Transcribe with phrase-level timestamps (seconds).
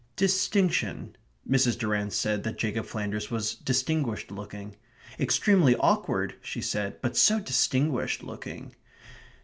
[0.15, 1.15] "Distinction"
[1.47, 1.77] Mrs.
[1.77, 4.75] Durrant said that Jacob Flanders was "distinguished looking."
[5.19, 8.75] "Extremely awkward," she said, "but so distinguished looking."